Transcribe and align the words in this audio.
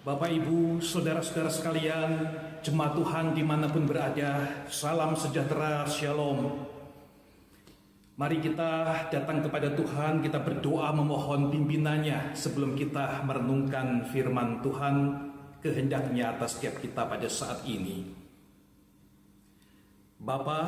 Bapak, 0.00 0.32
Ibu, 0.32 0.80
Saudara-saudara 0.80 1.52
sekalian, 1.52 2.24
jemaat 2.64 2.96
Tuhan 2.96 3.36
di 3.36 3.44
mana 3.44 3.68
pun 3.68 3.84
berada, 3.84 4.48
salam 4.72 5.12
sejahtera, 5.12 5.84
shalom. 5.84 6.56
Mari 8.16 8.40
kita 8.40 8.96
datang 9.12 9.44
kepada 9.44 9.76
Tuhan, 9.76 10.24
kita 10.24 10.40
berdoa 10.40 10.88
memohon 10.96 11.52
pimpinannya 11.52 12.32
sebelum 12.32 12.80
kita 12.80 13.28
merenungkan 13.28 14.08
firman 14.08 14.64
Tuhan 14.64 14.96
kehendaknya 15.60 16.32
atas 16.32 16.56
setiap 16.56 16.80
kita 16.80 17.04
pada 17.04 17.28
saat 17.28 17.60
ini. 17.68 18.08
Bapa, 20.16 20.60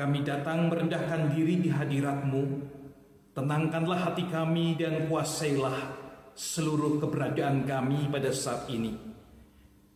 kami 0.00 0.24
datang 0.24 0.72
merendahkan 0.72 1.28
diri 1.36 1.60
di 1.60 1.68
hadiratmu, 1.68 2.44
tenangkanlah 3.36 4.00
hati 4.00 4.24
kami 4.32 4.80
dan 4.80 5.12
kuasailah 5.12 6.02
seluruh 6.32 7.00
keberadaan 7.00 7.68
kami 7.68 8.08
pada 8.08 8.32
saat 8.32 8.68
ini. 8.72 8.96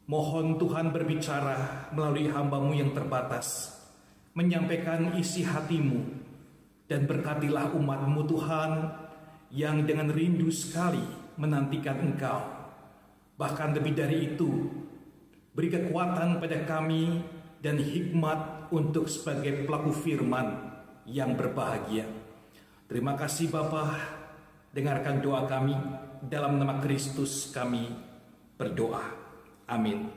Mohon 0.06 0.60
Tuhan 0.62 0.94
berbicara 0.94 1.90
melalui 1.90 2.30
hambamu 2.30 2.70
yang 2.78 2.94
terbatas, 2.94 3.74
menyampaikan 4.38 5.18
isi 5.18 5.42
hatimu, 5.42 5.98
dan 6.86 7.10
berkatilah 7.10 7.74
umatmu 7.74 8.22
Tuhan 8.30 8.72
yang 9.50 9.82
dengan 9.82 10.14
rindu 10.14 10.46
sekali 10.54 11.02
menantikan 11.34 11.98
Engkau. 11.98 12.38
Bahkan 13.34 13.74
lebih 13.74 13.92
dari 13.98 14.32
itu, 14.32 14.70
beri 15.52 15.68
kekuatan 15.74 16.38
pada 16.38 16.62
kami 16.62 17.20
dan 17.58 17.82
hikmat 17.82 18.70
untuk 18.70 19.10
sebagai 19.10 19.66
pelaku 19.66 19.90
firman 19.90 20.54
yang 21.02 21.34
berbahagia. 21.34 22.06
Terima 22.86 23.18
kasih 23.18 23.50
Bapa, 23.50 23.98
dengarkan 24.70 25.18
doa 25.18 25.50
kami 25.50 25.74
dalam 26.24 26.56
nama 26.56 26.80
Kristus 26.80 27.52
kami 27.52 27.92
berdoa. 28.56 29.04
Amin. 29.68 30.08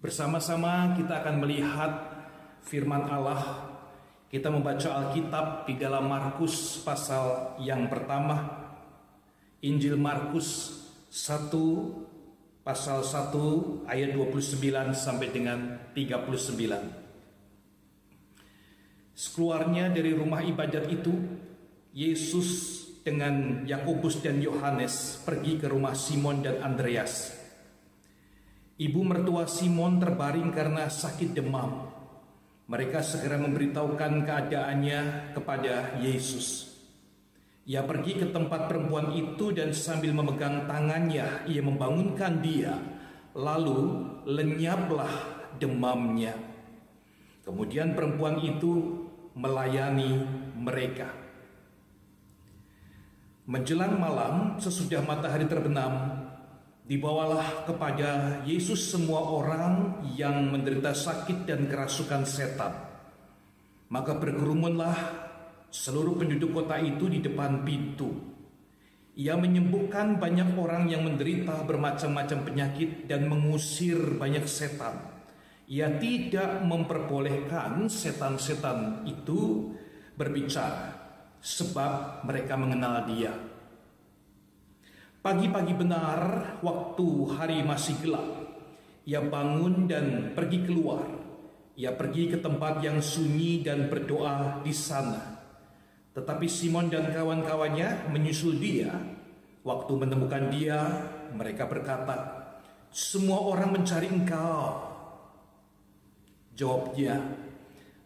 Bersama-sama 0.00 0.96
kita 0.96 1.20
akan 1.20 1.36
melihat 1.44 1.92
firman 2.64 3.04
Allah 3.04 3.70
kita 4.30 4.46
membaca 4.46 4.94
Alkitab 4.94 5.66
di 5.66 5.74
dalam 5.74 6.06
Markus 6.06 6.78
pasal 6.86 7.58
yang 7.66 7.90
pertama, 7.90 8.46
Injil 9.58 9.98
Markus 9.98 10.78
1 11.10 11.50
pasal 12.62 13.02
1 13.02 13.90
ayat 13.90 14.14
29 14.14 14.94
sampai 14.94 15.34
dengan 15.34 15.82
39. 15.98 16.54
Sekeluarnya 19.18 19.90
dari 19.90 20.14
rumah 20.14 20.46
ibadat 20.46 20.86
itu, 20.86 21.10
Yesus 21.90 22.79
dengan 23.00 23.64
Yakobus 23.64 24.20
dan 24.20 24.40
Yohanes 24.44 25.24
pergi 25.24 25.56
ke 25.56 25.66
rumah 25.68 25.96
Simon 25.96 26.44
dan 26.44 26.60
Andreas. 26.60 27.32
Ibu 28.80 29.00
mertua 29.04 29.44
Simon 29.44 30.00
terbaring 30.00 30.48
karena 30.56 30.88
sakit 30.88 31.36
demam. 31.36 31.84
Mereka 32.64 33.04
segera 33.04 33.36
memberitahukan 33.36 34.24
keadaannya 34.24 35.32
kepada 35.36 36.00
Yesus. 36.00 36.70
Ia 37.68 37.84
pergi 37.84 38.24
ke 38.24 38.26
tempat 38.32 38.72
perempuan 38.72 39.12
itu 39.12 39.52
dan 39.52 39.76
sambil 39.76 40.16
memegang 40.16 40.64
tangannya, 40.64 41.44
ia 41.44 41.60
membangunkan 41.60 42.40
dia. 42.40 42.72
Lalu 43.36 44.06
lenyaplah 44.24 45.12
demamnya. 45.60 46.32
Kemudian 47.44 47.92
perempuan 47.92 48.40
itu 48.40 49.04
melayani 49.36 50.24
mereka. 50.56 51.19
Menjelang 53.50 53.98
malam, 53.98 54.62
sesudah 54.62 55.02
matahari 55.02 55.50
terbenam, 55.50 56.22
Dibawalah 56.90 57.70
kepada 57.70 58.42
Yesus 58.42 58.90
semua 58.90 59.22
orang 59.22 60.02
yang 60.18 60.50
menderita 60.50 60.90
sakit 60.90 61.46
dan 61.46 61.70
kerasukan 61.70 62.26
setan. 62.26 62.74
Maka 63.94 64.18
berkerumunlah 64.18 64.98
seluruh 65.70 66.18
penduduk 66.18 66.50
kota 66.50 66.82
itu 66.82 67.06
di 67.06 67.22
depan 67.22 67.62
pintu. 67.62 68.10
Ia 69.14 69.38
menyembuhkan 69.38 70.18
banyak 70.18 70.58
orang 70.58 70.90
yang 70.90 71.06
menderita 71.06 71.62
bermacam-macam 71.62 72.42
penyakit 72.42 73.06
dan 73.06 73.30
mengusir 73.30 74.18
banyak 74.18 74.50
setan. 74.50 75.14
Ia 75.70 75.94
tidak 76.02 76.66
memperbolehkan 76.66 77.86
setan-setan 77.86 79.06
itu 79.06 79.70
berbicara 80.18 80.99
sebab 81.40 82.24
mereka 82.28 82.54
mengenal 82.54 83.08
dia. 83.08 83.32
Pagi-pagi 85.20 85.76
benar, 85.76 86.20
waktu 86.64 87.08
hari 87.36 87.60
masih 87.60 87.92
gelap, 88.00 88.24
ia 89.04 89.20
bangun 89.20 89.84
dan 89.84 90.32
pergi 90.32 90.64
keluar. 90.64 91.04
Ia 91.76 91.92
pergi 91.92 92.28
ke 92.32 92.40
tempat 92.40 92.80
yang 92.84 93.00
sunyi 93.00 93.60
dan 93.60 93.88
berdoa 93.88 94.60
di 94.64 94.72
sana. 94.72 95.40
Tetapi 96.16 96.48
Simon 96.48 96.88
dan 96.88 97.08
kawan-kawannya 97.12 98.12
menyusul 98.12 98.56
dia. 98.56 98.92
Waktu 99.60 99.92
menemukan 99.92 100.48
dia, 100.52 100.80
mereka 101.36 101.68
berkata, 101.68 102.16
"Semua 102.88 103.44
orang 103.44 103.76
mencari 103.76 104.08
engkau." 104.08 104.88
Jawabnya, 106.56 107.20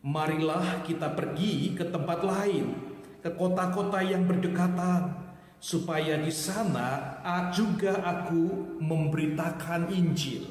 "Marilah 0.03 0.83
kita 0.83 1.15
pergi 1.15 1.78
ke 1.78 1.87
tempat 1.91 2.27
lain, 2.27 2.94
ke 3.24 3.32
kota-kota 3.32 4.04
yang 4.04 4.28
berdekatan." 4.28 5.24
supaya 5.64 6.20
di 6.20 6.28
sana 6.28 7.16
juga 7.48 8.04
aku 8.04 8.76
memberitakan 8.84 9.88
Injil. 9.96 10.44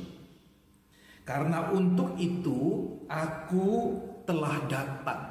Karena 1.21 1.69
untuk 1.69 2.17
itu 2.17 2.89
aku 3.05 3.93
telah 4.25 4.57
datang. 4.65 5.23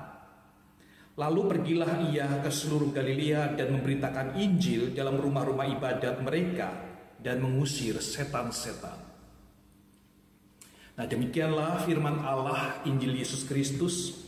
Lalu 1.19 1.41
pergilah 1.51 2.09
ia 2.09 2.41
ke 2.41 2.49
seluruh 2.49 2.95
Galilea 2.95 3.59
dan 3.59 3.75
memberitakan 3.75 4.39
Injil 4.39 4.95
dalam 4.95 5.19
rumah-rumah 5.19 5.67
ibadat 5.69 6.23
mereka 6.23 6.73
dan 7.19 7.43
mengusir 7.43 7.99
setan-setan. 7.99 8.97
Nah 10.97 11.07
demikianlah 11.11 11.85
firman 11.85 12.23
Allah 12.23 12.81
Injil 12.87 13.19
Yesus 13.19 13.45
Kristus 13.45 14.25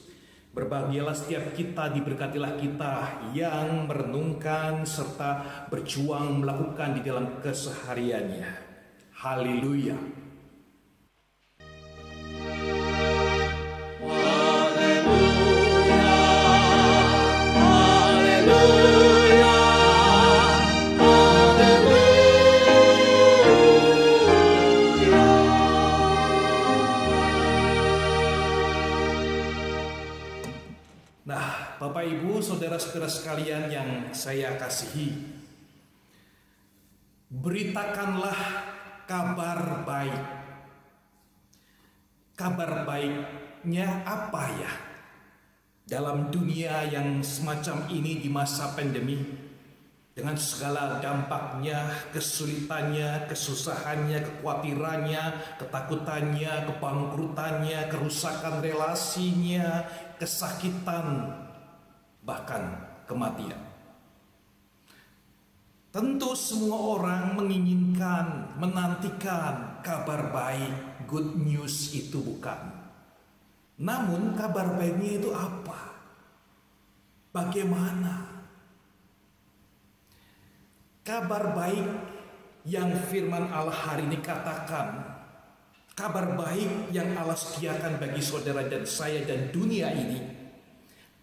Berbahagialah 0.54 1.18
setiap 1.18 1.50
kita, 1.50 1.90
diberkatilah 1.90 2.54
kita 2.54 3.26
yang 3.34 3.90
merenungkan 3.90 4.86
serta 4.86 5.66
berjuang 5.66 6.46
melakukan 6.46 6.94
di 6.94 7.02
dalam 7.02 7.42
kesehariannya. 7.42 8.46
Haleluya. 9.18 10.23
Saudara-saudara 32.76 33.10
sekalian 33.10 33.64
yang 33.70 33.88
saya 34.14 34.58
kasihi, 34.58 35.14
beritakanlah 37.30 38.38
kabar 39.06 39.84
baik. 39.86 40.24
Kabar 42.34 42.82
baiknya 42.82 44.02
apa 44.02 44.44
ya? 44.58 44.72
Dalam 45.84 46.32
dunia 46.32 46.88
yang 46.90 47.22
semacam 47.22 47.86
ini 47.92 48.18
di 48.18 48.26
masa 48.32 48.74
pandemi, 48.74 49.20
dengan 50.14 50.38
segala 50.38 51.02
dampaknya, 51.02 51.90
kesulitannya, 52.14 53.26
kesusahannya, 53.26 54.22
kekhawatirannya, 54.22 55.22
ketakutannya, 55.58 56.52
kebangkrutannya, 56.70 57.80
kerusakan 57.90 58.62
relasinya, 58.62 59.82
kesakitan, 60.22 61.43
bahkan 62.24 62.80
kematian. 63.04 63.60
Tentu 65.94 66.34
semua 66.34 66.98
orang 66.98 67.38
menginginkan, 67.38 68.58
menantikan 68.58 69.78
kabar 69.78 70.34
baik, 70.34 71.06
good 71.06 71.38
news 71.38 71.94
itu 71.94 72.18
bukan. 72.18 72.58
Namun 73.78 74.34
kabar 74.34 74.74
baiknya 74.74 75.22
itu 75.22 75.30
apa? 75.30 75.94
Bagaimana? 77.30 78.26
Kabar 81.06 81.54
baik 81.54 81.86
yang 82.66 82.90
firman 83.06 83.54
Allah 83.54 83.76
hari 83.76 84.10
ini 84.10 84.18
katakan, 84.18 84.98
kabar 85.94 86.34
baik 86.34 86.90
yang 86.90 87.14
Allah 87.14 87.38
sediakan 87.38 88.02
bagi 88.02 88.18
saudara 88.18 88.66
dan 88.66 88.82
saya 88.82 89.22
dan 89.22 89.54
dunia 89.54 89.94
ini 89.94 90.33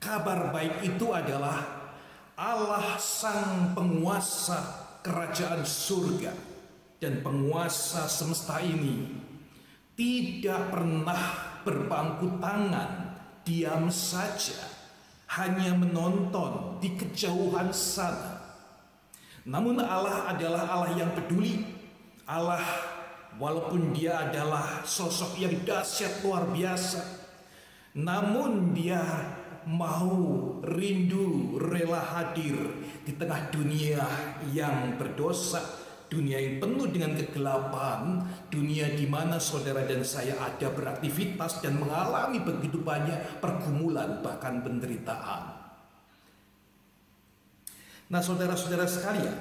Kabar 0.01 0.49
baik 0.49 0.81
itu 0.81 1.13
adalah 1.13 1.61
Allah 2.33 2.97
sang 2.97 3.77
penguasa 3.77 4.57
kerajaan 5.05 5.61
surga 5.61 6.33
dan 6.97 7.21
penguasa 7.21 8.09
semesta 8.09 8.57
ini 8.65 9.13
tidak 9.93 10.73
pernah 10.73 11.53
berbangku 11.61 12.41
tangan 12.41 13.13
diam 13.45 13.93
saja 13.93 14.57
hanya 15.37 15.77
menonton 15.77 16.81
di 16.81 16.97
kejauhan 16.97 17.69
sana. 17.69 18.41
Namun 19.45 19.85
Allah 19.85 20.33
adalah 20.33 20.65
Allah 20.65 20.97
yang 20.97 21.13
peduli. 21.13 21.61
Allah 22.25 22.65
walaupun 23.37 23.93
dia 23.93 24.29
adalah 24.29 24.81
sosok 24.81 25.37
yang 25.37 25.61
dahsyat 25.61 26.25
luar 26.25 26.49
biasa, 26.49 27.01
namun 28.01 28.73
dia 28.73 29.01
mau 29.69 30.57
rindu 30.65 31.57
rela 31.57 32.01
hadir 32.01 32.57
di 33.01 33.13
tengah 33.17 33.49
dunia 33.49 34.01
yang 34.53 34.97
berdosa, 34.97 35.61
dunia 36.11 36.37
yang 36.37 36.61
penuh 36.61 36.87
dengan 36.89 37.17
kegelapan, 37.17 38.25
dunia 38.53 38.93
di 38.93 39.09
mana 39.09 39.41
saudara 39.41 39.85
dan 39.87 40.05
saya 40.05 40.37
ada 40.37 40.69
beraktivitas 40.69 41.61
dan 41.65 41.81
mengalami 41.81 42.41
begitu 42.41 42.81
banyak 42.81 43.41
pergumulan 43.41 44.21
bahkan 44.21 44.61
penderitaan. 44.61 45.57
Nah, 48.11 48.19
saudara-saudara 48.19 48.83
sekalian, 48.83 49.37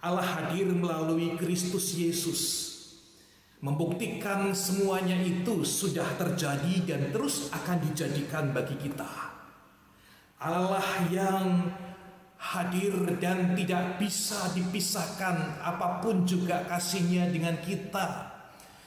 Allah 0.00 0.24
hadir 0.24 0.72
melalui 0.72 1.36
Kristus 1.36 1.92
Yesus 1.92 2.65
membuktikan 3.66 4.54
semuanya 4.54 5.18
itu 5.18 5.66
sudah 5.66 6.06
terjadi 6.14 6.86
dan 6.86 7.10
terus 7.10 7.50
akan 7.50 7.82
dijadikan 7.90 8.54
bagi 8.54 8.78
kita. 8.78 9.10
Allah 10.38 10.86
yang 11.10 11.74
hadir 12.38 12.94
dan 13.18 13.58
tidak 13.58 13.98
bisa 13.98 14.54
dipisahkan 14.54 15.58
apa 15.58 15.98
pun 15.98 16.22
juga 16.22 16.62
kasihnya 16.70 17.26
dengan 17.26 17.58
kita. 17.58 18.38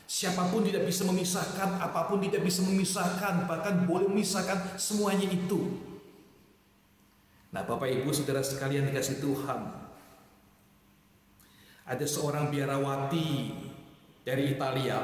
Siapa 0.09 0.47
pun 0.49 0.65
tidak 0.65 0.87
bisa 0.87 1.05
memisahkan, 1.05 1.77
apa 1.83 2.09
pun 2.09 2.23
tidak 2.23 2.41
bisa 2.41 2.65
memisahkan, 2.65 3.45
bahkan 3.45 3.83
boleh 3.83 4.09
memisahkan 4.09 4.79
semuanya 4.79 5.27
itu. 5.27 5.75
Nah 7.51 7.61
Bapak 7.67 7.91
Ibu 7.91 8.09
Saudara 8.15 8.41
sekalian 8.41 8.89
dikasih 8.89 9.21
Tuhan. 9.21 9.61
Ada 11.89 12.05
seorang 12.05 12.53
biarawati 12.53 13.29
dari 14.29 14.53
Italia 14.53 15.01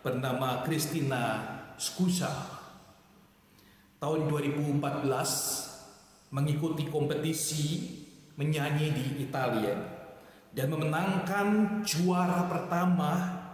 bernama 0.00 0.64
Christina 0.64 1.44
Scusa 1.76 2.32
tahun 4.00 4.32
2014 4.32 6.32
mengikuti 6.32 6.88
kompetisi 6.88 7.92
menyanyi 8.40 8.88
di 8.96 9.28
Italia 9.28 9.76
dan 10.56 10.72
memenangkan 10.72 11.84
juara 11.84 12.48
pertama 12.48 13.44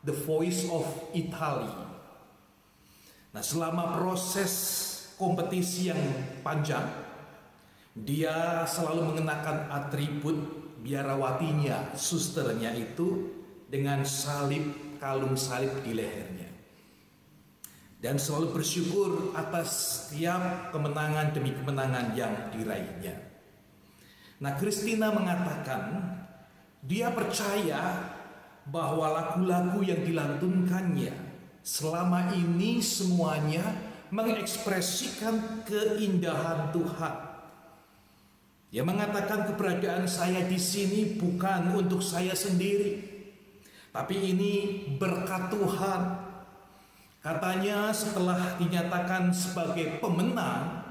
The 0.00 0.16
Voice 0.24 0.64
of 0.72 0.88
Italy. 1.12 1.68
Nah, 3.36 3.44
selama 3.44 4.00
proses 4.00 4.52
kompetisi 5.20 5.92
yang 5.92 6.00
panjang, 6.40 6.88
dia 7.92 8.64
selalu 8.64 9.12
mengenakan 9.12 9.68
atribut 9.68 10.36
biarawatinya, 10.80 11.92
susternya 11.92 12.72
itu 12.72 13.41
dengan 13.72 14.04
salib 14.04 15.00
kalung 15.00 15.32
salib 15.32 15.72
di 15.80 15.96
lehernya 15.96 16.52
dan 18.02 18.18
selalu 18.18 18.60
bersyukur 18.60 19.32
atas 19.32 19.70
setiap 20.10 20.74
kemenangan 20.74 21.30
demi 21.30 21.54
kemenangan 21.54 22.18
yang 22.18 22.34
diraihnya. 22.50 23.14
Nah, 24.42 24.58
Christina 24.58 25.14
mengatakan 25.14 26.02
dia 26.82 27.14
percaya 27.14 28.10
bahwa 28.66 29.06
lagu-lagu 29.06 29.86
yang 29.86 30.02
dilantunkannya 30.02 31.14
selama 31.62 32.34
ini 32.34 32.82
semuanya 32.82 33.62
mengekspresikan 34.10 35.62
keindahan 35.62 36.74
Tuhan. 36.74 37.14
Dia 38.74 38.82
mengatakan 38.82 39.46
keberadaan 39.46 40.10
saya 40.10 40.42
di 40.42 40.58
sini 40.58 41.14
bukan 41.22 41.70
untuk 41.78 42.02
saya 42.02 42.34
sendiri, 42.34 43.11
tapi 43.92 44.16
ini 44.32 44.52
berkat 44.96 45.52
Tuhan. 45.52 46.02
Katanya 47.22 47.94
setelah 47.94 48.58
dinyatakan 48.58 49.30
sebagai 49.30 50.02
pemenang, 50.02 50.82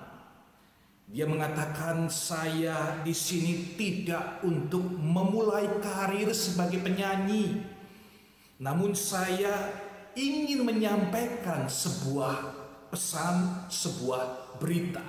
dia 1.11 1.27
mengatakan 1.27 2.07
saya 2.07 3.03
di 3.03 3.11
sini 3.11 3.75
tidak 3.75 4.39
untuk 4.47 4.85
memulai 4.95 5.67
karir 5.83 6.31
sebagai 6.31 6.79
penyanyi. 6.79 7.67
Namun 8.63 8.95
saya 8.95 9.75
ingin 10.15 10.63
menyampaikan 10.63 11.67
sebuah 11.67 12.55
pesan, 12.93 13.67
sebuah 13.67 14.55
berita. 14.61 15.03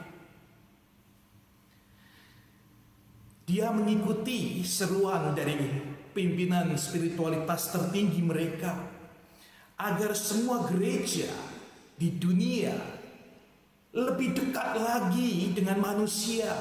Dia 3.46 3.70
mengikuti 3.70 4.64
seruan 4.66 5.36
dari 5.38 5.91
pimpinan 6.12 6.72
spiritualitas 6.76 7.72
tertinggi 7.72 8.20
mereka 8.20 8.76
agar 9.80 10.12
semua 10.14 10.68
gereja 10.70 11.28
di 11.98 12.14
dunia 12.16 12.72
lebih 13.92 14.32
dekat 14.32 14.80
lagi 14.80 15.52
dengan 15.52 15.82
manusia 15.82 16.52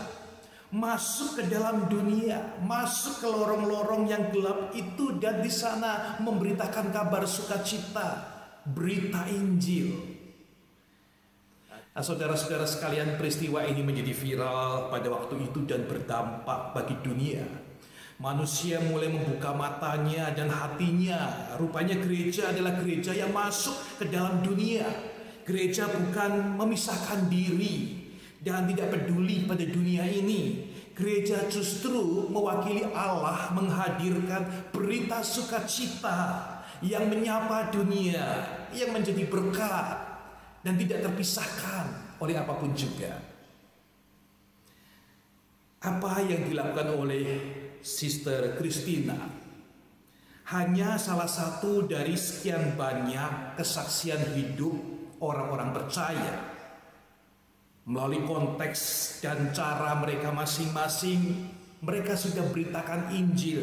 masuk 0.71 1.39
ke 1.39 1.43
dalam 1.51 1.91
dunia 1.91 2.59
masuk 2.63 3.23
ke 3.23 3.27
lorong-lorong 3.27 4.07
yang 4.07 4.31
gelap 4.31 4.71
itu 4.71 5.19
dan 5.19 5.43
di 5.43 5.51
sana 5.51 6.19
memberitakan 6.23 6.91
kabar 6.91 7.27
sukacita 7.27 8.23
berita 8.63 9.27
Injil 9.27 10.11
Nah, 11.91 11.99
saudara-saudara 11.99 12.63
sekalian, 12.63 13.19
peristiwa 13.19 13.67
ini 13.67 13.83
menjadi 13.83 14.15
viral 14.15 14.87
pada 14.87 15.11
waktu 15.11 15.51
itu 15.51 15.67
dan 15.67 15.83
berdampak 15.83 16.71
bagi 16.71 16.95
dunia. 17.03 17.43
Manusia 18.21 18.77
mulai 18.85 19.09
membuka 19.09 19.49
matanya 19.49 20.29
dan 20.29 20.53
hatinya. 20.53 21.49
Rupanya 21.57 21.97
gereja 21.97 22.53
adalah 22.53 22.77
gereja 22.77 23.17
yang 23.17 23.33
masuk 23.33 23.73
ke 23.97 24.05
dalam 24.13 24.45
dunia. 24.45 24.85
Gereja 25.41 25.89
bukan 25.89 26.53
memisahkan 26.53 27.25
diri 27.33 27.97
dan 28.37 28.69
tidak 28.69 28.93
peduli 28.93 29.49
pada 29.49 29.65
dunia 29.65 30.05
ini. 30.05 30.69
Gereja 30.93 31.49
justru 31.49 32.29
mewakili 32.29 32.85
Allah 32.93 33.49
menghadirkan 33.57 34.69
berita 34.69 35.25
sukacita 35.25 36.45
yang 36.85 37.09
menyapa 37.09 37.73
dunia, 37.73 38.45
yang 38.69 38.93
menjadi 38.93 39.25
berkat 39.25 39.97
dan 40.61 40.77
tidak 40.77 41.09
terpisahkan 41.09 41.89
oleh 42.21 42.37
apa 42.37 42.53
pun 42.53 42.69
juga. 42.77 43.17
Apa 45.81 46.21
yang 46.21 46.45
dilakukan 46.45 46.93
oleh 46.93 47.25
Sister 47.81 48.55
Christina. 48.57 49.17
Hanya 50.51 50.97
salah 50.97 51.29
satu 51.29 51.85
dari 51.89 52.13
sekian 52.13 52.77
banyak 52.77 53.57
kesaksian 53.57 54.33
hidup 54.37 54.73
orang-orang 55.21 55.73
percaya. 55.73 56.33
Melalui 57.85 58.23
konteks 58.25 58.79
dan 59.25 59.49
cara 59.53 59.97
mereka 59.97 60.29
masing-masing 60.29 61.49
mereka 61.81 62.13
sudah 62.13 62.45
beritakan 62.53 63.09
Injil 63.17 63.61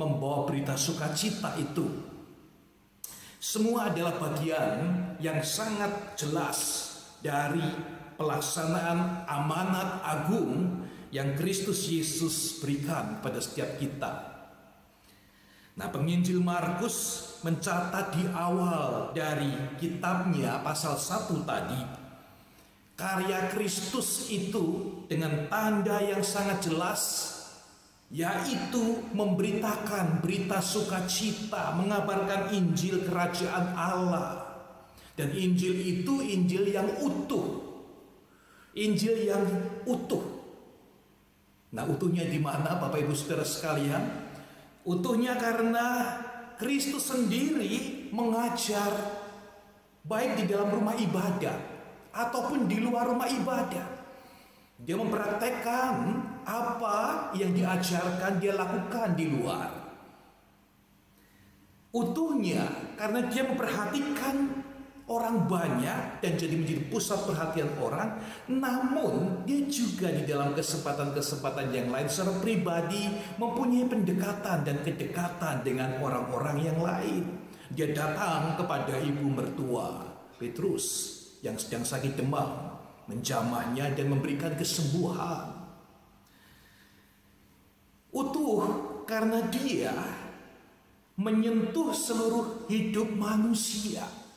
membawa 0.00 0.48
berita 0.48 0.72
sukacita 0.72 1.52
itu. 1.60 1.84
Semua 3.38 3.92
adalah 3.92 4.16
bagian 4.16 4.88
yang 5.20 5.44
sangat 5.44 6.16
jelas 6.16 6.58
dari 7.20 7.62
pelaksanaan 8.18 9.28
amanat 9.28 10.02
agung 10.02 10.82
yang 11.08 11.36
Kristus 11.36 11.88
Yesus 11.88 12.60
berikan 12.60 13.24
pada 13.24 13.40
setiap 13.40 13.80
kita. 13.80 14.12
Nah, 15.78 15.88
penginjil 15.94 16.42
Markus 16.42 17.30
mencatat 17.46 18.18
di 18.18 18.24
awal 18.34 19.14
dari 19.14 19.78
kitabnya 19.78 20.58
pasal 20.60 20.98
1 20.98 21.46
tadi 21.46 21.82
karya 22.98 23.46
Kristus 23.54 24.26
itu 24.26 24.98
dengan 25.06 25.46
tanda 25.46 26.02
yang 26.02 26.18
sangat 26.26 26.66
jelas 26.66 27.02
yaitu 28.10 29.04
memberitakan 29.12 30.24
berita 30.24 30.58
sukacita, 30.64 31.76
mengabarkan 31.76 32.50
Injil 32.56 33.04
kerajaan 33.04 33.76
Allah. 33.76 34.48
Dan 35.12 35.30
Injil 35.36 35.76
itu 35.76 36.24
Injil 36.24 36.72
yang 36.72 36.88
utuh. 37.04 37.68
Injil 38.72 39.28
yang 39.28 39.44
utuh 39.84 40.37
Nah 41.68 41.84
utuhnya 41.84 42.24
di 42.24 42.40
mana 42.40 42.80
Bapak 42.80 43.04
Ibu 43.04 43.12
Saudara 43.12 43.44
sekalian? 43.44 44.02
Utuhnya 44.88 45.36
karena 45.36 46.16
Kristus 46.56 47.12
sendiri 47.12 48.08
mengajar 48.08 48.88
baik 50.08 50.40
di 50.40 50.44
dalam 50.48 50.72
rumah 50.72 50.96
ibadah 50.96 51.56
ataupun 52.10 52.64
di 52.64 52.80
luar 52.80 53.12
rumah 53.12 53.28
ibadah. 53.28 53.86
Dia 54.78 54.96
mempraktekkan 54.96 55.94
apa 56.48 57.30
yang 57.36 57.52
diajarkan 57.52 58.40
dia 58.40 58.56
lakukan 58.56 59.12
di 59.12 59.26
luar. 59.28 59.68
Utuhnya 61.92 62.64
karena 62.96 63.26
dia 63.28 63.42
memperhatikan 63.44 64.57
orang 65.08 65.48
banyak 65.48 66.20
dan 66.20 66.32
jadi 66.36 66.52
menjadi 66.52 66.82
pusat 66.92 67.24
perhatian 67.24 67.72
orang, 67.80 68.20
namun 68.52 69.42
dia 69.48 69.64
juga 69.64 70.12
di 70.12 70.28
dalam 70.28 70.52
kesempatan-kesempatan 70.52 71.72
yang 71.72 71.88
lain 71.88 72.08
secara 72.12 72.36
pribadi 72.44 73.08
mempunyai 73.40 73.88
pendekatan 73.88 74.68
dan 74.68 74.76
kedekatan 74.84 75.64
dengan 75.64 75.96
orang-orang 76.04 76.56
yang 76.60 76.78
lain. 76.84 77.24
Dia 77.72 77.92
datang 77.92 78.56
kepada 78.60 79.00
ibu 79.00 79.28
mertua 79.28 80.04
Petrus 80.36 81.16
yang 81.40 81.56
sedang 81.56 81.88
sakit 81.88 82.20
demam, 82.20 82.76
menjamahnya 83.08 83.96
dan 83.96 84.12
memberikan 84.12 84.52
kesembuhan. 84.60 85.56
Utuh 88.12 88.64
karena 89.08 89.40
dia 89.48 89.92
menyentuh 91.16 91.92
seluruh 91.92 92.68
hidup 92.70 93.08
manusia 93.16 94.27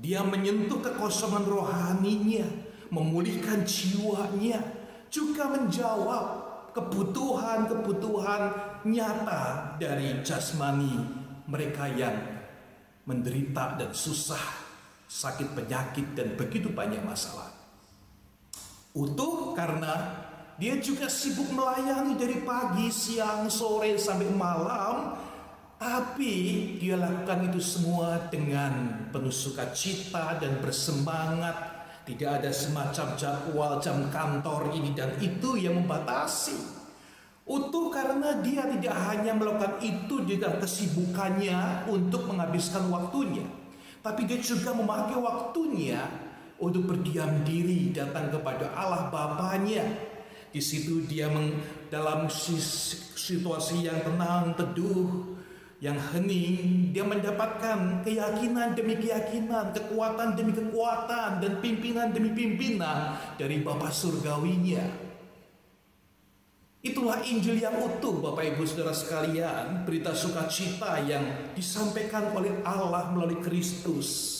dia 0.00 0.24
menyentuh 0.24 0.80
kekosongan 0.80 1.44
rohaninya, 1.44 2.48
memulihkan 2.88 3.68
jiwanya, 3.68 4.64
juga 5.12 5.52
menjawab 5.52 6.24
kebutuhan-kebutuhan 6.72 8.42
nyata 8.88 9.76
dari 9.76 10.24
jasmani 10.24 11.04
mereka 11.44 11.84
yang 11.92 12.16
menderita 13.04 13.76
dan 13.76 13.92
susah, 13.92 14.40
sakit 15.04 15.52
penyakit 15.52 16.16
dan 16.16 16.32
begitu 16.32 16.72
banyak 16.72 17.04
masalah. 17.04 17.52
Utuh 18.96 19.52
karena 19.52 20.24
dia 20.56 20.80
juga 20.80 21.12
sibuk 21.12 21.52
melayani 21.52 22.16
dari 22.16 22.40
pagi, 22.40 22.88
siang, 22.88 23.52
sore 23.52 24.00
sampai 24.00 24.28
malam 24.32 25.16
tapi 26.20 26.76
dia 26.76 27.00
lakukan 27.00 27.48
itu 27.48 27.64
semua 27.64 28.28
dengan 28.28 28.92
penuh 29.08 29.32
sukacita 29.32 30.36
dan 30.36 30.60
bersemangat. 30.60 31.56
Tidak 32.04 32.28
ada 32.28 32.52
semacam 32.52 33.16
jadwal 33.16 33.80
jam 33.80 34.04
kantor 34.12 34.68
ini 34.76 34.92
dan 34.92 35.16
itu 35.16 35.56
yang 35.56 35.80
membatasi. 35.80 36.60
Utuh 37.48 37.88
karena 37.88 38.36
dia 38.44 38.68
tidak 38.68 39.00
hanya 39.08 39.32
melakukan 39.32 39.80
itu 39.80 40.20
dengan 40.28 40.60
kesibukannya 40.60 41.88
untuk 41.88 42.28
menghabiskan 42.28 42.92
waktunya. 42.92 43.48
Tapi 44.04 44.28
dia 44.28 44.44
juga 44.44 44.76
memakai 44.76 45.16
waktunya 45.16 46.04
untuk 46.60 46.84
berdiam 46.84 47.32
diri 47.48 47.96
datang 47.96 48.28
kepada 48.28 48.76
Allah 48.76 49.08
Bapaknya. 49.08 49.88
Di 50.52 50.60
situ 50.60 51.00
dia 51.08 51.32
meng, 51.32 51.56
dalam 51.88 52.28
situasi 52.28 53.88
yang 53.88 54.04
tenang, 54.04 54.52
teduh, 54.60 55.39
yang 55.80 55.96
hening, 55.96 56.92
dia 56.92 57.00
mendapatkan 57.00 58.04
keyakinan 58.04 58.76
demi 58.76 59.00
keyakinan, 59.00 59.72
kekuatan 59.72 60.36
demi 60.36 60.52
kekuatan, 60.52 61.40
dan 61.40 61.52
pimpinan 61.64 62.12
demi 62.12 62.36
pimpinan 62.36 63.16
dari 63.40 63.64
Bapa 63.64 63.88
Surgawinya. 63.88 65.08
Itulah 66.84 67.24
Injil 67.24 67.60
yang 67.60 67.76
utuh 67.80 68.20
Bapak 68.20 68.56
Ibu 68.56 68.64
Saudara 68.68 68.92
sekalian, 68.92 69.88
berita 69.88 70.12
sukacita 70.12 71.00
yang 71.04 71.52
disampaikan 71.56 72.32
oleh 72.36 72.60
Allah 72.64 73.12
melalui 73.12 73.40
Kristus. 73.40 74.36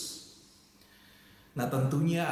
Nah 1.57 1.65
tentunya 1.69 2.29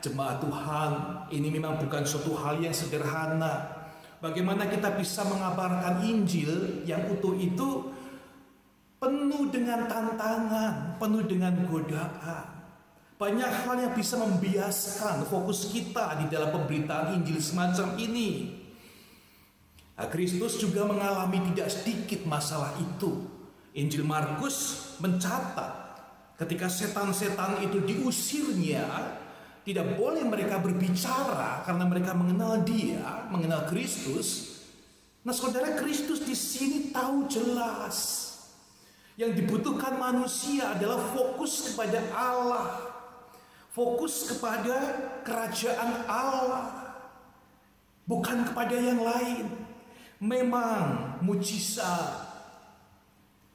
jemaat 0.00 0.40
Tuhan 0.44 0.92
ini 1.32 1.48
memang 1.52 1.80
bukan 1.80 2.04
suatu 2.08 2.36
hal 2.36 2.60
yang 2.60 2.72
sederhana. 2.72 3.84
Bagaimana 4.20 4.68
kita 4.68 4.96
bisa 4.96 5.24
mengabarkan 5.28 6.04
Injil 6.04 6.84
yang 6.88 7.04
utuh 7.12 7.36
itu 7.36 7.95
penuh 8.96 9.52
dengan 9.52 9.84
tantangan, 9.84 10.96
penuh 10.96 11.24
dengan 11.28 11.52
godaan. 11.68 12.56
Banyak 13.16 13.50
hal 13.64 13.76
yang 13.80 13.94
bisa 13.96 14.20
membiaskan 14.20 15.24
fokus 15.24 15.72
kita 15.72 16.20
di 16.20 16.26
dalam 16.28 16.52
pemberitaan 16.52 17.16
Injil 17.16 17.40
semacam 17.40 17.96
ini. 17.96 18.60
Nah, 19.96 20.04
Kristus 20.12 20.60
juga 20.60 20.84
mengalami 20.84 21.40
tidak 21.52 21.72
sedikit 21.72 22.28
masalah 22.28 22.76
itu. 22.76 23.24
Injil 23.72 24.04
Markus 24.04 24.88
mencatat 25.00 25.72
ketika 26.36 26.68
setan-setan 26.68 27.64
itu 27.64 27.80
diusirnya, 27.80 28.84
tidak 29.64 29.96
boleh 29.96 30.20
mereka 30.20 30.60
berbicara 30.60 31.64
karena 31.64 31.84
mereka 31.88 32.12
mengenal 32.12 32.60
Dia, 32.68 33.24
mengenal 33.32 33.64
Kristus. 33.64 34.60
Nah, 35.24 35.32
saudara 35.32 35.72
Kristus 35.80 36.20
di 36.20 36.36
sini 36.36 36.92
tahu 36.92 37.24
jelas 37.32 38.25
yang 39.16 39.32
dibutuhkan 39.32 39.96
manusia 39.96 40.76
adalah 40.76 41.00
fokus 41.12 41.72
kepada 41.72 42.00
Allah. 42.12 42.84
Fokus 43.72 44.28
kepada 44.28 44.76
kerajaan 45.24 46.04
Allah. 46.08 46.96
Bukan 48.08 48.52
kepada 48.52 48.76
yang 48.76 49.00
lain. 49.00 49.52
Memang 50.16 51.16
mujizat 51.20 52.24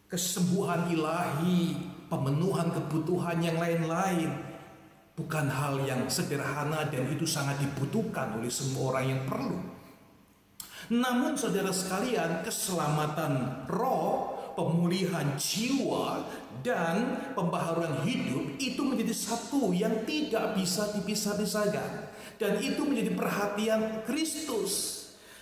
kesembuhan 0.06 0.92
ilahi, 0.94 1.74
pemenuhan 2.06 2.70
kebutuhan 2.70 3.42
yang 3.42 3.58
lain-lain 3.58 4.52
bukan 5.22 5.52
hal 5.52 5.78
yang 5.84 6.08
sederhana 6.08 6.88
dan 6.88 7.06
itu 7.12 7.28
sangat 7.28 7.60
dibutuhkan 7.60 8.40
oleh 8.40 8.50
semua 8.50 8.96
orang 8.96 9.06
yang 9.06 9.22
perlu. 9.28 9.60
Namun 10.92 11.40
saudara 11.40 11.72
sekalian, 11.72 12.44
keselamatan 12.44 13.64
roh 13.72 14.31
pemulihan 14.58 15.36
jiwa 15.40 16.26
dan 16.62 17.32
pembaharuan 17.34 18.04
hidup 18.06 18.60
itu 18.62 18.82
menjadi 18.84 19.14
satu 19.16 19.72
yang 19.74 20.06
tidak 20.06 20.54
bisa 20.58 20.92
dipisah-pisahkan 20.96 22.12
dan 22.42 22.58
itu 22.58 22.82
menjadi 22.82 23.12
perhatian 23.14 23.82
Kristus. 24.10 25.00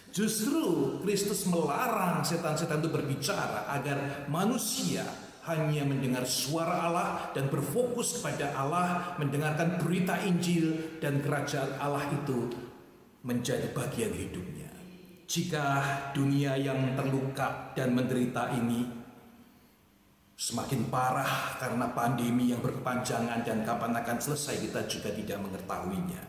Justru 0.10 0.98
Kristus 1.06 1.46
melarang 1.46 2.26
setan-setan 2.26 2.82
itu 2.82 2.90
berbicara 2.90 3.70
agar 3.70 4.26
manusia 4.26 5.06
hanya 5.46 5.86
mendengar 5.86 6.26
suara 6.26 6.90
Allah 6.90 7.10
dan 7.34 7.48
berfokus 7.48 8.20
kepada 8.20 8.54
Allah, 8.54 9.16
mendengarkan 9.18 9.82
berita 9.82 10.18
Injil 10.26 10.98
dan 11.02 11.22
kerajaan 11.24 11.78
Allah 11.80 12.06
itu 12.12 12.50
menjadi 13.24 13.72
bagian 13.74 14.14
hidupnya. 14.14 14.70
Jika 15.30 15.66
dunia 16.18 16.58
yang 16.58 16.98
terluka 16.98 17.74
dan 17.78 17.94
menderita 17.94 18.50
ini 18.58 18.99
semakin 20.40 20.88
parah 20.88 21.60
karena 21.60 21.92
pandemi 21.92 22.56
yang 22.56 22.64
berkepanjangan 22.64 23.44
dan 23.44 23.68
kapan 23.68 23.92
akan 23.92 24.18
selesai 24.24 24.64
kita 24.64 24.88
juga 24.88 25.12
tidak 25.12 25.36
mengetahuinya. 25.44 26.24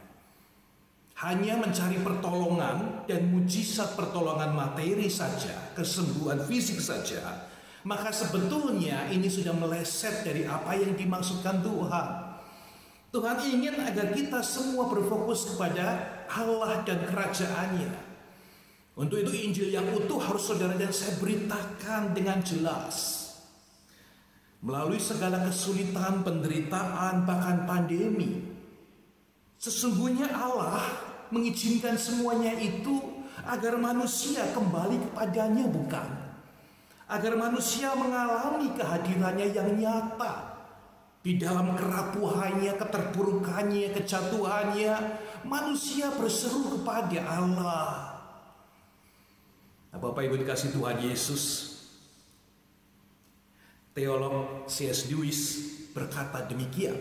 Hanya 1.23 1.55
mencari 1.55 2.03
pertolongan 2.03 3.07
dan 3.07 3.31
mujizat 3.31 3.95
pertolongan 3.95 4.51
materi 4.51 5.07
saja, 5.07 5.55
kesembuhan 5.79 6.43
fisik 6.43 6.83
saja, 6.83 7.23
maka 7.87 8.11
sebetulnya 8.11 9.07
ini 9.15 9.31
sudah 9.31 9.55
meleset 9.55 10.27
dari 10.27 10.43
apa 10.43 10.75
yang 10.75 10.99
dimaksudkan 10.99 11.63
Tuhan. 11.63 12.09
Tuhan 13.15 13.37
ingin 13.47 13.79
agar 13.79 14.11
kita 14.11 14.43
semua 14.43 14.91
berfokus 14.91 15.55
kepada 15.55 16.03
Allah 16.27 16.83
dan 16.83 16.99
kerajaannya. 17.07 18.11
Untuk 18.99 19.23
itu 19.23 19.33
Injil 19.39 19.69
yang 19.71 19.87
utuh 19.95 20.19
harus 20.19 20.51
saudara 20.51 20.75
dan 20.75 20.91
saya 20.91 21.15
beritakan 21.23 22.11
dengan 22.17 22.43
jelas 22.43 23.20
melalui 24.61 25.01
segala 25.01 25.41
kesulitan, 25.49 26.21
penderitaan, 26.21 27.25
bahkan 27.25 27.65
pandemi. 27.65 28.45
Sesungguhnya 29.61 30.29
Allah 30.33 30.85
mengizinkan 31.33 31.97
semuanya 31.97 32.53
itu 32.57 33.25
agar 33.45 33.81
manusia 33.81 34.45
kembali 34.53 35.11
kepadanya 35.11 35.65
bukan. 35.69 36.09
Agar 37.11 37.35
manusia 37.35 37.91
mengalami 37.97 38.71
kehadirannya 38.77 39.47
yang 39.51 39.71
nyata. 39.75 40.49
Di 41.21 41.37
dalam 41.37 41.77
kerapuhannya, 41.77 42.81
keterpurukannya, 42.81 43.93
kejatuhannya, 43.93 44.93
manusia 45.45 46.09
berseru 46.17 46.81
kepada 46.81 47.21
Allah. 47.29 47.89
Nah, 49.91 49.99
Bapak 49.99 50.23
Ibu 50.25 50.41
dikasih 50.41 50.73
Tuhan 50.73 51.03
Yesus, 51.03 51.70
Teolog 53.91 54.71
C.S. 54.71 55.11
Lewis 55.11 55.41
berkata 55.91 56.47
demikian. 56.47 56.95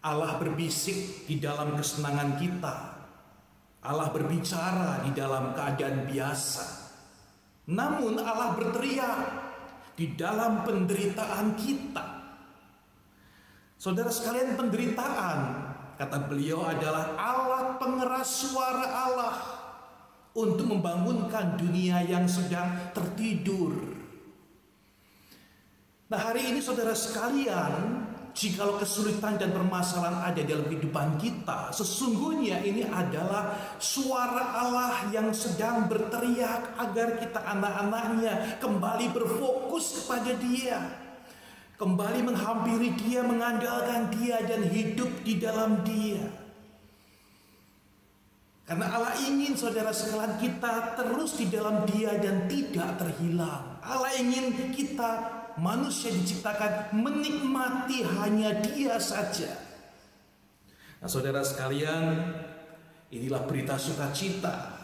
Allah 0.00 0.40
berbisik 0.40 1.28
di 1.28 1.40
dalam 1.40 1.76
kesenangan 1.76 2.40
kita. 2.40 2.76
Allah 3.80 4.08
berbicara 4.12 5.04
di 5.08 5.12
dalam 5.16 5.56
keadaan 5.56 6.04
biasa. 6.04 6.64
Namun 7.72 8.20
Allah 8.20 8.56
berteriak 8.56 9.20
di 9.96 10.16
dalam 10.16 10.64
penderitaan 10.64 11.56
kita. 11.56 12.04
Saudara 13.80 14.12
sekalian 14.12 14.60
penderitaan 14.60 15.38
kata 15.96 16.28
beliau 16.28 16.64
adalah 16.64 17.16
alat 17.16 17.80
pengeras 17.80 18.28
suara 18.28 18.88
Allah 18.88 19.36
untuk 20.36 20.68
membangunkan 20.68 21.56
dunia 21.56 22.04
yang 22.04 22.28
sedang 22.28 22.92
tertidur. 22.92 23.99
Nah, 26.10 26.18
hari 26.18 26.50
ini 26.50 26.58
saudara 26.58 26.90
sekalian, 26.90 28.02
jikalau 28.34 28.82
kesulitan 28.82 29.38
dan 29.38 29.54
permasalahan 29.54 30.34
ada 30.34 30.42
dalam 30.42 30.66
kehidupan 30.66 31.22
kita, 31.22 31.70
sesungguhnya 31.70 32.66
ini 32.66 32.82
adalah 32.82 33.54
suara 33.78 34.58
Allah 34.58 35.06
yang 35.14 35.30
sedang 35.30 35.86
berteriak 35.86 36.74
agar 36.82 37.14
kita 37.14 37.38
anak-anaknya 37.46 38.58
kembali 38.58 39.06
berfokus 39.14 40.02
kepada 40.02 40.34
Dia. 40.34 40.78
Kembali 41.78 42.26
menghampiri 42.26 42.90
Dia, 42.98 43.22
mengandalkan 43.22 44.10
Dia 44.18 44.42
dan 44.42 44.66
hidup 44.66 45.22
di 45.22 45.38
dalam 45.38 45.86
Dia. 45.86 46.26
Karena 48.66 48.86
Allah 48.98 49.14
ingin 49.26 49.54
saudara 49.54 49.94
sekalian 49.94 50.42
kita 50.42 50.94
terus 50.94 51.34
di 51.34 51.50
dalam 51.50 51.82
dia 51.90 52.14
dan 52.22 52.46
tidak 52.46 53.02
terhilang. 53.02 53.82
Allah 53.82 54.14
ingin 54.14 54.70
kita 54.70 55.39
manusia 55.60 56.08
diciptakan 56.08 56.96
menikmati 56.96 58.00
hanya 58.02 58.56
dia 58.64 58.96
saja. 58.96 59.52
Nah 61.00 61.08
saudara 61.08 61.44
sekalian, 61.44 62.34
inilah 63.12 63.44
berita 63.44 63.76
sukacita. 63.76 64.80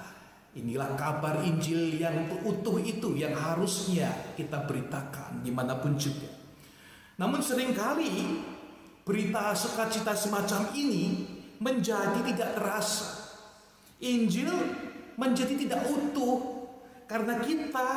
Inilah 0.56 0.96
kabar 0.96 1.44
Injil 1.44 2.00
yang 2.00 2.32
utuh 2.40 2.80
itu 2.80 3.12
yang 3.12 3.36
harusnya 3.36 4.08
kita 4.40 4.64
beritakan 4.64 5.44
di 5.44 5.52
mana 5.52 5.76
pun 5.76 6.00
juga. 6.00 6.32
Namun 7.20 7.44
sering 7.44 7.76
kali 7.76 8.40
berita 9.04 9.52
sukacita 9.52 10.16
semacam 10.16 10.72
ini 10.72 11.28
menjadi 11.60 12.24
tidak 12.24 12.56
terasa 12.56 13.26
Injil 14.00 14.52
menjadi 15.16 15.56
tidak 15.56 15.88
utuh 15.88 16.68
karena 17.08 17.40
kita 17.40 17.88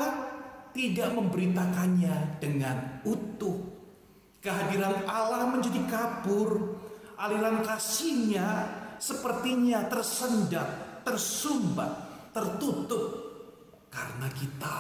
tidak 0.80 1.12
memberitakannya 1.12 2.40
dengan 2.40 3.04
utuh. 3.04 3.68
Kehadiran 4.40 5.04
Allah 5.04 5.52
menjadi 5.52 5.84
kabur, 5.92 6.80
aliran 7.20 7.60
kasihnya 7.60 8.48
sepertinya 8.96 9.92
tersendat, 9.92 11.04
tersumbat, 11.04 11.92
tertutup 12.32 13.28
karena 13.92 14.32
kita 14.32 14.80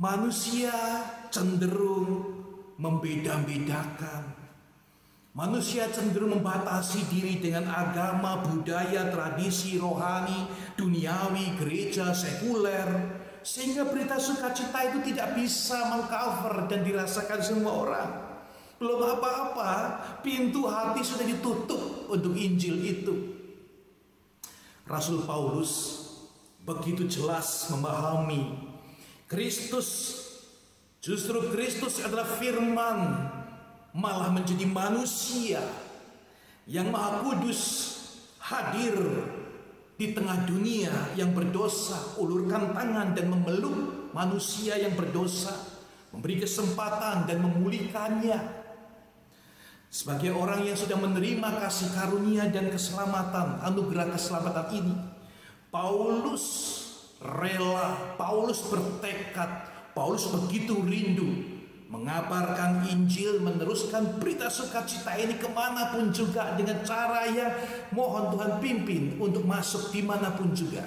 manusia 0.00 0.72
cenderung 1.28 2.32
membeda-bedakan 2.80 4.44
Manusia 5.34 5.90
cenderung 5.90 6.38
membatasi 6.38 7.10
diri 7.10 7.42
dengan 7.42 7.66
agama, 7.66 8.38
budaya, 8.38 9.10
tradisi, 9.10 9.74
rohani, 9.82 10.46
duniawi, 10.78 11.58
gereja, 11.58 12.14
sekuler. 12.14 12.86
Sehingga 13.44 13.84
berita 13.84 14.16
sukacita 14.16 14.88
itu 14.88 15.12
tidak 15.12 15.36
bisa 15.36 15.76
mengcover 15.92 16.64
dan 16.64 16.80
dirasakan 16.80 17.40
semua 17.44 17.72
orang. 17.76 18.10
Belum 18.80 19.04
apa-apa, 19.04 19.72
pintu 20.24 20.64
hati 20.64 21.04
sudah 21.04 21.28
ditutup 21.28 22.08
untuk 22.08 22.32
Injil 22.32 22.80
itu. 22.80 23.14
Rasul 24.88 25.28
Paulus 25.28 26.00
begitu 26.64 27.04
jelas 27.04 27.68
memahami 27.68 28.72
Kristus 29.28 30.20
justru 31.00 31.52
Kristus 31.52 32.00
adalah 32.00 32.24
firman 32.24 33.28
malah 33.92 34.32
menjadi 34.32 34.64
manusia 34.68 35.60
yang 36.64 36.88
maha 36.88 37.20
kudus 37.20 37.60
hadir 38.40 38.96
di 39.94 40.10
tengah 40.10 40.42
dunia 40.42 41.14
yang 41.14 41.30
berdosa, 41.30 42.18
ulurkan 42.18 42.74
tangan 42.74 43.14
dan 43.14 43.30
memeluk 43.30 44.10
manusia 44.10 44.74
yang 44.74 44.98
berdosa, 44.98 45.54
memberi 46.10 46.42
kesempatan 46.42 47.30
dan 47.30 47.38
memulihkannya. 47.38 48.66
Sebagai 49.94 50.34
orang 50.34 50.66
yang 50.66 50.74
sudah 50.74 50.98
menerima 50.98 51.62
kasih 51.62 51.94
karunia 51.94 52.50
dan 52.50 52.66
keselamatan, 52.66 53.62
anugerah 53.62 54.10
keselamatan 54.10 54.66
ini, 54.74 54.94
Paulus 55.70 56.46
rela, 57.22 58.18
Paulus 58.18 58.66
bertekad, 58.66 59.70
Paulus 59.94 60.26
begitu 60.26 60.82
rindu 60.82 61.53
mengabarkan 61.94 62.90
Injil, 62.90 63.38
meneruskan 63.38 64.18
berita 64.18 64.50
sukacita 64.50 65.14
ini 65.14 65.38
ke 65.38 65.46
mana 65.46 65.94
pun 65.94 66.10
juga 66.10 66.58
dengan 66.58 66.82
cara 66.82 67.30
yang 67.30 67.54
mohon 67.94 68.34
Tuhan 68.34 68.58
pimpin 68.58 69.14
untuk 69.22 69.46
masuk 69.46 69.94
di 69.94 70.02
mana 70.02 70.34
pun 70.34 70.50
juga. 70.50 70.82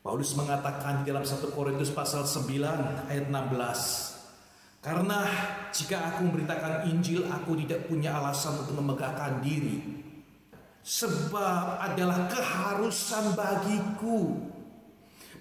Paulus 0.00 0.32
mengatakan 0.32 1.04
di 1.04 1.12
dalam 1.12 1.26
1 1.26 1.52
Korintus 1.52 1.92
pasal 1.92 2.24
9 2.24 3.12
ayat 3.12 3.28
16 3.28 4.80
Karena 4.80 5.28
jika 5.76 6.08
aku 6.08 6.24
memberitakan 6.24 6.88
Injil 6.88 7.28
aku 7.28 7.52
tidak 7.60 7.84
punya 7.84 8.16
alasan 8.16 8.64
untuk 8.64 8.80
memegahkan 8.80 9.44
diri 9.44 10.00
Sebab 10.80 11.84
adalah 11.84 12.32
keharusan 12.32 13.36
bagiku 13.36 14.40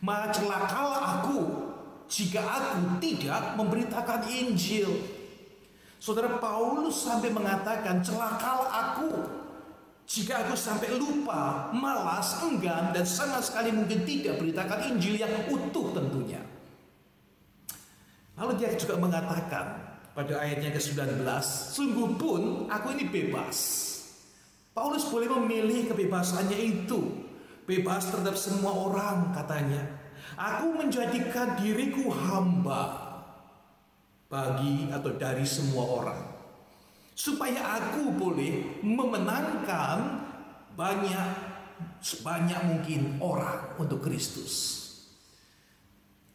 Maka 0.03 0.43
celakalah 0.43 1.23
aku 1.23 1.68
jika 2.09 2.41
aku 2.41 2.97
tidak 2.97 3.53
memberitakan 3.53 4.25
Injil. 4.27 4.89
Saudara 6.01 6.41
Paulus 6.41 7.05
sampai 7.05 7.29
mengatakan 7.29 8.01
celakalah 8.01 8.69
aku 8.71 9.39
jika 10.09 10.41
aku 10.41 10.57
sampai 10.57 10.97
lupa, 10.97 11.69
malas, 11.69 12.41
enggan 12.41 12.89
dan 12.89 13.05
sama 13.05 13.37
sekali 13.45 13.69
mungkin 13.69 14.01
tidak 14.09 14.41
beritakan 14.41 14.89
Injil 14.89 15.21
yang 15.21 15.29
utuh 15.53 15.93
tentunya. 15.93 16.41
Lalu 18.33 18.57
dia 18.57 18.73
juga 18.73 18.97
mengatakan 18.97 19.77
pada 20.17 20.41
ayatnya 20.41 20.73
ke-19, 20.73 21.21
sungguh 21.77 22.09
pun 22.17 22.65
aku 22.73 22.97
ini 22.97 23.05
bebas. 23.05 23.57
Paulus 24.73 25.05
boleh 25.05 25.29
memilih 25.29 25.93
kebebasannya 25.93 26.57
itu. 26.57 27.29
Bebas 27.69 28.09
terhadap 28.09 28.33
semua 28.33 28.73
orang 28.73 29.29
katanya. 29.29 29.98
Aku 30.37 30.77
menjadikan 30.77 31.57
diriku 31.57 32.13
hamba 32.13 33.09
bagi 34.29 34.93
atau 34.93 35.17
dari 35.17 35.41
semua 35.47 35.85
orang. 35.89 36.21
Supaya 37.17 37.81
aku 37.81 38.13
boleh 38.15 38.79
memenangkan 38.85 40.23
banyak 40.77 41.29
sebanyak 41.99 42.59
mungkin 42.63 43.17
orang 43.19 43.75
untuk 43.81 44.05
Kristus. 44.05 44.77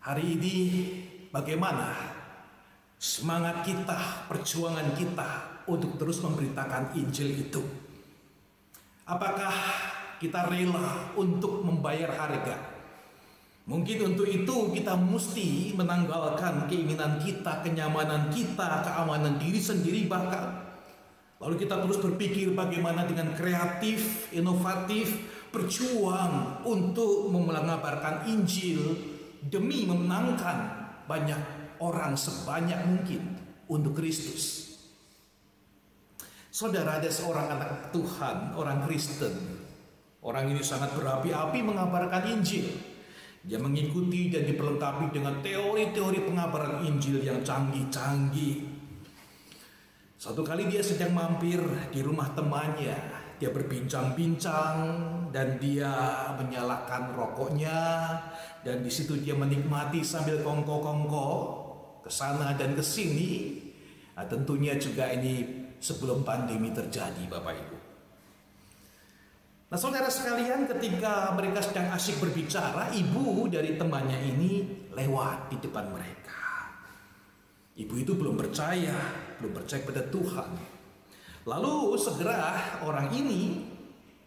Hari 0.05 0.37
ini 0.37 0.57
bagaimana 1.33 1.97
semangat 3.01 3.65
kita, 3.65 4.29
perjuangan 4.29 4.93
kita 4.93 5.31
untuk 5.65 5.97
terus 5.97 6.21
memberitakan 6.21 6.93
Injil 7.01 7.49
itu? 7.49 7.65
Apakah 9.09 9.55
kita 10.21 10.45
rela 10.53 11.17
untuk 11.17 11.65
membayar 11.65 12.13
harga 12.13 12.74
Mungkin 13.65 14.13
untuk 14.13 14.29
itu 14.29 14.77
kita 14.77 14.93
mesti 14.93 15.73
menanggalkan 15.73 16.69
keinginan 16.69 17.17
kita, 17.17 17.65
kenyamanan 17.65 18.29
kita, 18.29 18.85
keamanan 18.85 19.41
diri 19.41 19.57
sendiri 19.57 20.05
bahkan. 20.05 20.69
Lalu 21.41 21.65
kita 21.65 21.81
terus 21.81 21.97
berpikir 21.97 22.53
bagaimana 22.53 23.09
dengan 23.09 23.33
kreatif, 23.33 24.29
inovatif, 24.37 25.17
berjuang 25.49 26.61
untuk 26.69 27.33
mengabarkan 27.33 28.29
Injil 28.29 29.01
demi 29.41 29.89
memenangkan 29.89 30.57
banyak 31.09 31.41
orang 31.81 32.21
sebanyak 32.21 32.81
mungkin 32.85 33.23
untuk 33.73 33.97
Kristus. 33.97 34.77
Saudara 36.53 37.01
ada 37.01 37.09
seorang 37.09 37.49
anak 37.49 37.97
Tuhan, 37.97 38.55
orang 38.55 38.85
Kristen. 38.85 39.35
Orang 40.21 40.53
ini 40.53 40.61
sangat 40.61 40.93
berapi-api 40.95 41.59
mengabarkan 41.65 42.29
Injil. 42.29 42.94
Dia 43.45 43.61
mengikuti 43.61 44.33
dan 44.33 44.49
diperlengkapi 44.49 45.13
dengan 45.13 45.45
teori-teori 45.45 46.25
pengabaran 46.25 46.81
Injil 46.89 47.21
yang 47.21 47.45
canggih-canggih. 47.45 48.65
Satu 50.17 50.41
kali 50.41 50.73
dia 50.73 50.81
sedang 50.81 51.13
mampir 51.13 51.61
di 51.93 52.01
rumah 52.01 52.33
temannya. 52.33 52.97
Dia 53.37 53.53
berbincang-bincang 53.53 54.77
dan 55.29 55.61
dia 55.61 55.93
menyalakan 56.41 57.13
rokoknya 57.13 57.81
dan 58.65 58.81
di 58.81 58.89
situ 58.89 59.21
dia 59.21 59.37
menikmati 59.37 60.01
sambil 60.01 60.41
kongko-kongko 60.41 61.29
ke 62.01 62.09
sana 62.09 62.57
dan 62.57 62.73
ke 62.73 62.81
sini. 62.81 63.61
Nah, 64.17 64.25
tentunya 64.25 64.73
juga 64.81 65.13
ini 65.13 65.67
sebelum 65.77 66.25
pandemi 66.25 66.73
terjadi 66.73 67.29
Bapak 67.29 67.53
Ibu. 67.53 67.74
Nah 69.69 69.79
saudara 69.81 70.07
sekalian 70.13 70.69
ketika 70.71 71.33
mereka 71.33 71.65
sedang 71.65 71.91
asyik 71.93 72.21
berbicara 72.21 72.93
Ibu 72.93 73.49
dari 73.49 73.75
temannya 73.75 74.21
ini 74.35 74.53
lewat 74.93 75.51
di 75.51 75.57
depan 75.63 75.91
mereka. 75.91 76.71
Ibu 77.75 77.95
itu 77.99 78.13
belum 78.15 78.39
percaya 78.39 78.95
Belum 79.41 79.53
percaya 79.61 79.83
pada 79.83 80.03
Tuhan. 80.09 80.51
Lalu 81.45 81.75
segera 82.01 82.81
orang 82.81 83.13
ini 83.13 83.75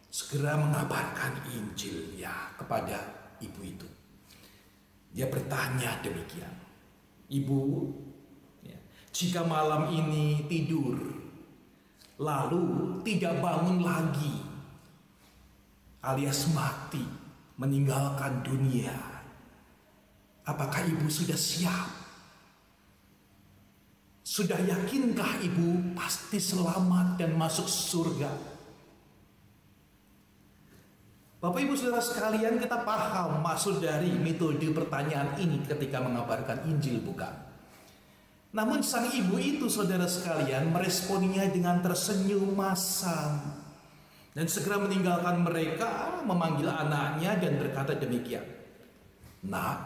segera 0.08 0.56
mengabarkan 0.56 1.50
Injilnya 1.52 2.54
kepada 2.56 2.98
ibu 3.42 3.62
itu. 3.66 3.88
Dia 5.12 5.26
bertanya 5.26 5.98
demikian, 6.06 6.54
Ibu, 7.28 7.62
ya, 8.62 8.78
jika 9.10 9.42
malam 9.42 9.90
ini 9.90 10.46
tidur, 10.46 10.94
lalu 12.22 12.66
tidak 13.02 13.42
bangun 13.42 13.82
lagi, 13.82 14.36
alias 16.02 16.50
mati, 16.54 17.02
meninggalkan 17.58 18.46
dunia, 18.46 18.94
apakah 20.46 20.86
ibu 20.86 21.10
sudah 21.10 21.38
siap? 21.38 21.90
Sudah 24.28 24.60
yakinkah 24.60 25.42
ibu 25.42 25.98
pasti 25.98 26.38
selamat 26.38 27.18
dan 27.18 27.34
masuk 27.34 27.66
surga? 27.66 28.30
Bapak 31.38 31.64
Ibu 31.64 31.78
Saudara 31.78 32.02
sekalian 32.02 32.58
kita 32.58 32.82
paham 32.82 33.46
maksud 33.46 33.78
dari 33.78 34.10
metode 34.10 34.74
pertanyaan 34.74 35.38
ini 35.38 35.62
ketika 35.64 36.02
mengabarkan 36.02 36.66
Injil 36.66 37.02
bukan? 37.02 37.30
Namun 38.58 38.82
sang 38.82 39.06
ibu 39.14 39.38
itu 39.38 39.70
saudara 39.70 40.10
sekalian 40.10 40.74
meresponinya 40.74 41.46
dengan 41.46 41.78
tersenyum 41.84 42.58
masam 42.58 43.67
dan 44.38 44.46
segera 44.46 44.78
meninggalkan 44.78 45.42
mereka 45.42 46.22
memanggil 46.22 46.70
anaknya 46.70 47.42
dan 47.42 47.58
berkata 47.58 47.98
demikian. 47.98 48.46
Nak, 49.50 49.80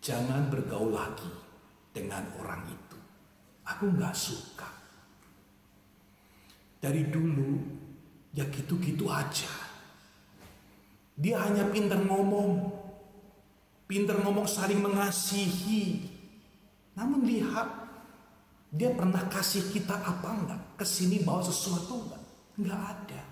jangan 0.00 0.48
bergaul 0.48 0.96
lagi 0.96 1.28
dengan 1.92 2.24
orang 2.40 2.64
itu. 2.72 2.96
Aku 3.68 3.92
nggak 3.92 4.16
suka. 4.16 4.72
Dari 6.80 7.12
dulu 7.12 7.60
ya 8.32 8.48
gitu-gitu 8.48 9.04
aja 9.12 9.68
dia 11.20 11.36
hanya 11.44 11.68
pintar 11.68 12.00
ngomong. 12.00 12.80
Pintar 13.84 14.24
ngomong 14.24 14.48
saling 14.48 14.80
mengasihi. 14.80 16.08
Namun 16.96 17.28
lihat, 17.28 17.68
dia 18.72 18.88
pernah 18.96 19.20
kasih 19.28 19.68
kita 19.68 20.00
apa 20.00 20.28
enggak? 20.32 20.60
Ke 20.80 20.84
sini 20.88 21.20
bawa 21.20 21.44
sesuatu 21.44 22.00
enggak? 22.08 22.19
Enggak 22.60 22.82
ada. 22.92 23.22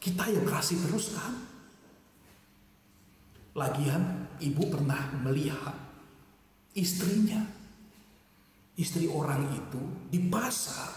Kita 0.00 0.24
yang 0.32 0.48
kasih 0.48 0.80
terus 0.88 1.12
kan? 1.12 1.34
Lagian 3.52 4.32
ibu 4.40 4.64
pernah 4.72 5.12
melihat 5.20 5.76
istrinya. 6.72 7.44
Istri 8.76 9.08
orang 9.08 9.56
itu 9.56 9.80
di 10.12 10.20
pasar 10.28 10.92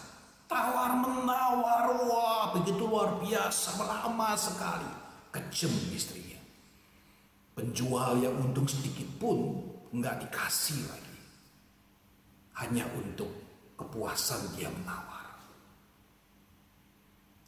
tawar 0.51 0.99
menawar 0.99 1.95
wah 2.03 2.51
begitu 2.51 2.83
luar 2.83 3.23
biasa 3.23 3.79
lama 3.79 4.35
sekali 4.35 4.91
Kejem 5.29 5.71
istrinya. 5.93 6.41
Penjual 7.55 8.17
yang 8.19 8.33
untung 8.39 8.65
sedikit 8.65 9.05
pun 9.21 9.61
nggak 9.93 10.25
dikasih 10.25 10.79
lagi. 10.89 11.17
Hanya 12.59 12.89
untuk 12.97 13.29
kepuasan 13.77 14.57
dia 14.57 14.73
menawar. 14.73 15.18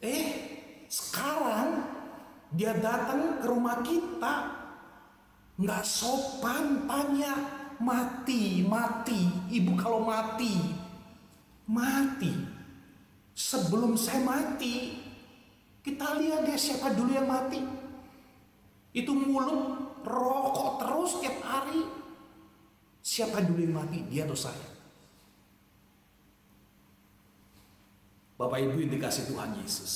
Eh, 0.02 0.26
sekarang 0.90 1.86
dia 2.52 2.74
datang 2.76 3.38
ke 3.38 3.46
rumah 3.46 3.86
kita. 3.86 4.36
Nggak 5.62 5.86
sopan 5.86 6.90
tanya, 6.90 7.38
mati, 7.78 8.66
mati. 8.66 9.30
Ibu 9.54 9.78
kalau 9.78 10.02
mati, 10.02 10.58
mati. 11.70 12.34
Sebelum 13.38 13.94
saya 13.94 14.26
mati, 14.26 14.98
kita 15.86 16.18
lihat 16.18 16.50
dia 16.50 16.58
siapa 16.58 16.98
dulu 16.98 17.14
yang 17.14 17.30
mati. 17.30 17.62
Itu 18.92 19.14
mulut 19.14 20.02
rokok 20.04 20.82
terus 20.82 21.10
setiap 21.16 21.38
hari. 21.46 21.82
Siapa 23.06 23.38
dulu 23.46 23.70
yang 23.70 23.78
mati? 23.86 24.02
Dia 24.10 24.26
atau 24.26 24.38
saya? 24.38 24.81
Bapak 28.42 28.58
Ibu 28.58 28.82
yang 28.82 28.92
dikasih 28.98 29.30
Tuhan 29.30 29.54
Yesus. 29.62 29.94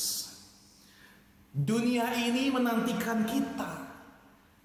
Dunia 1.49 2.13
ini 2.13 2.53
menantikan 2.53 3.25
kita. 3.25 3.89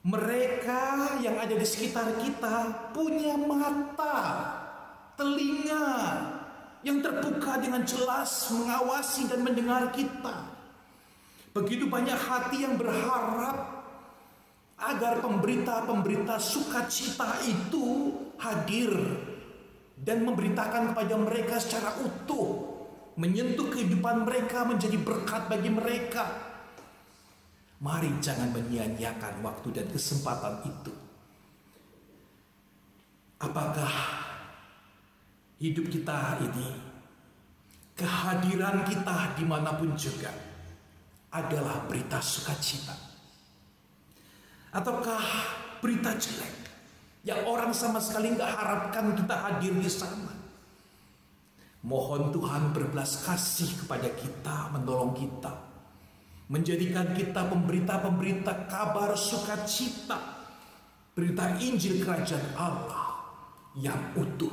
Mereka 0.05 1.17
yang 1.25 1.41
ada 1.41 1.57
di 1.57 1.65
sekitar 1.65 2.21
kita 2.21 2.93
punya 2.93 3.41
mata, 3.41 4.21
telinga 5.17 5.89
yang 6.85 7.01
terbuka 7.01 7.57
dengan 7.57 7.81
jelas 7.89 8.53
mengawasi 8.53 9.33
dan 9.33 9.41
mendengar 9.45 9.89
kita. 9.97 10.45
Begitu 11.57 11.89
banyak 11.89 12.17
hati 12.17 12.65
yang 12.65 12.77
berharap 12.77 13.81
agar 14.77 15.25
pemberita-pemberita 15.25 16.37
sukacita 16.37 17.45
itu 17.49 18.13
hadir 18.41 18.93
dan 20.01 20.25
memberitakan 20.25 20.93
kepada 20.97 21.15
mereka 21.21 21.61
secara 21.61 22.01
utuh, 22.01 22.80
menyentuh 23.21 23.69
kehidupan 23.69 24.25
mereka 24.25 24.65
menjadi 24.65 24.97
berkat 24.97 25.53
bagi 25.53 25.69
mereka. 25.69 26.25
Mari 27.85 28.09
jangan 28.25 28.49
menyia-nyiakan 28.49 29.45
waktu 29.45 29.69
dan 29.77 29.87
kesempatan 29.93 30.65
itu. 30.65 30.93
Apakah 33.41 33.93
hidup 35.61 35.89
kita 35.89 36.45
ini, 36.45 36.77
kehadiran 37.97 38.85
kita 38.89 39.37
di 39.37 39.45
mana 39.45 39.77
pun 39.77 39.93
juga, 39.97 40.33
adalah 41.33 41.85
berita 41.89 42.21
sukacita? 42.21 42.97
Ataukah 44.73 45.25
berita 45.81 46.17
jelek 46.17 46.53
yang 47.25 47.45
orang 47.45 47.73
sama 47.73 48.01
sekali 48.01 48.33
nggak 48.33 48.49
harapkan 48.49 49.13
kita 49.13 49.37
hadir 49.37 49.73
di 49.77 49.89
sana? 49.89 50.40
Mohon 51.81 52.29
Tuhan 52.37 52.77
berbelas 52.77 53.25
kasih 53.25 53.73
kepada 53.85 54.13
kita, 54.13 54.69
menolong 54.77 55.17
kita, 55.17 55.53
menjadikan 56.53 57.17
kita 57.17 57.49
pemberita-pemberita 57.49 58.69
kabar 58.69 59.17
sukacita, 59.17 60.45
berita 61.17 61.57
Injil 61.57 62.05
Kerajaan 62.05 62.53
Allah 62.53 63.07
yang 63.81 64.13
utuh. 64.13 64.53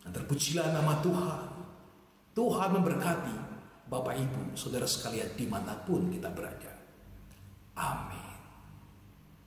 Dan 0.00 0.16
terpujilah 0.16 0.72
nama 0.72 0.96
Tuhan. 1.04 1.44
Tuhan 2.34 2.68
memberkati 2.72 3.36
Bapak 3.84 4.16
Ibu, 4.16 4.56
Saudara 4.56 4.88
sekalian 4.88 5.36
di 5.36 5.44
mana 5.44 5.76
pun 5.84 6.08
kita 6.08 6.32
berada. 6.32 6.72
Amin. 7.76 8.23